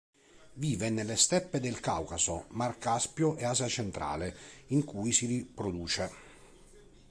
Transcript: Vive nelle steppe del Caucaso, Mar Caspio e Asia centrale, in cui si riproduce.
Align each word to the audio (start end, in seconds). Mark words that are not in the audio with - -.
Vive 0.55 0.89
nelle 0.89 1.15
steppe 1.15 1.59
del 1.59 1.79
Caucaso, 1.79 2.45
Mar 2.53 2.79
Caspio 2.79 3.35
e 3.37 3.45
Asia 3.45 3.67
centrale, 3.67 4.35
in 4.69 4.83
cui 4.83 5.11
si 5.11 5.27
riproduce. 5.27 6.09